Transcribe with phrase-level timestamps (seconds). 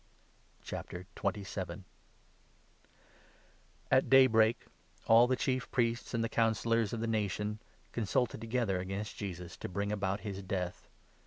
[0.67, 1.83] The End of
[3.91, 4.65] At daybreak
[5.05, 6.63] all the Chief Priests and the Coun i Judas.
[6.65, 7.59] cillors of the Nation
[7.91, 10.87] consulted together against Jesus, to bring about his death.